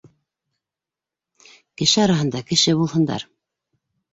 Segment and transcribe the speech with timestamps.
[1.81, 3.31] Кеше араһында кеше булһындар.